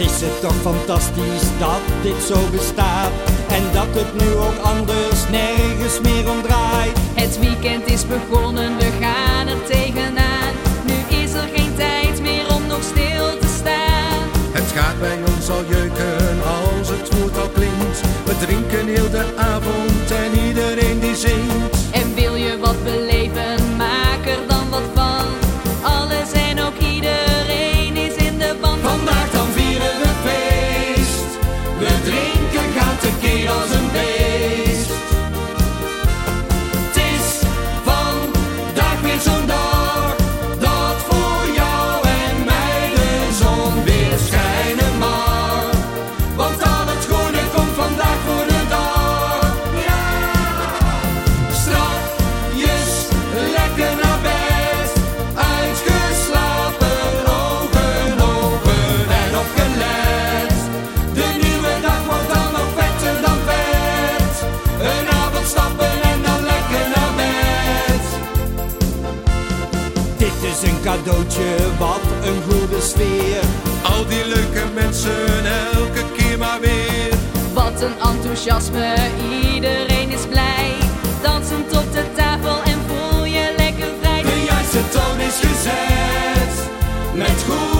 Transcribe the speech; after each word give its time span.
is 0.00 0.20
het 0.20 0.40
toch 0.40 0.60
fantastisch 0.62 1.46
dat 1.58 1.82
dit 2.02 2.22
zo 2.22 2.38
bestaat. 2.50 3.12
En 3.48 3.62
dat 3.72 3.90
het 3.90 4.10
nu 4.20 4.28
ook 4.34 4.58
anders 4.62 5.20
nergens 5.30 6.00
meer 6.00 6.30
om 6.30 6.42
draait. 6.42 6.98
Het 7.14 7.38
weekend 7.38 7.86
is 7.86 8.06
begonnen, 8.06 8.76
we 8.76 8.90
gaan 9.00 9.46
er 9.46 9.64
tegenaan. 9.64 10.52
Nu 10.86 11.16
is 11.16 11.32
er 11.32 11.48
geen 11.54 11.74
tijd 11.76 12.20
meer 12.20 12.54
om 12.54 12.66
nog 12.66 12.82
stil 12.82 13.38
te 13.38 13.50
staan. 13.60 14.18
Het 14.52 14.72
gaat 14.76 14.98
bij 15.00 15.18
ons 15.34 15.48
al 15.50 15.64
jeuken 15.68 16.36
als 16.58 16.88
het 16.88 17.18
woord 17.18 17.38
al 17.38 17.48
klinkt. 17.48 18.00
We 18.24 18.34
drinken 18.38 18.86
heel 18.86 19.10
de 19.10 19.26
avond 19.36 19.83
cadeautje, 71.04 71.56
wat 71.78 72.00
een 72.22 72.42
goede 72.42 72.80
sfeer. 72.80 73.42
Al 73.82 74.06
die 74.06 74.26
leuke 74.26 74.64
mensen 74.74 75.44
elke 75.74 76.04
keer 76.16 76.38
maar 76.38 76.60
weer. 76.60 77.14
Wat 77.52 77.82
een 77.82 78.10
enthousiasme, 78.12 78.94
iedereen 79.52 80.10
is 80.10 80.26
blij. 80.28 80.72
Dansend 81.22 81.76
op 81.76 81.92
de 81.92 82.04
tafel 82.16 82.62
en 82.62 82.78
voel 82.86 83.24
je 83.24 83.54
lekker 83.56 83.88
vrij. 84.00 84.22
De 84.22 84.44
juiste 84.48 84.88
toon 84.88 85.20
is 85.20 85.38
gezet 85.40 86.68
Met 87.14 87.44
goede 87.48 87.73